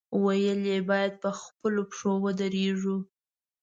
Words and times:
ویل 0.23 0.61
یې، 0.71 0.77
باید 0.89 1.13
په 1.23 1.29
خپلو 1.41 1.81
پښو 1.89 2.13
ودرېږو. 2.23 2.97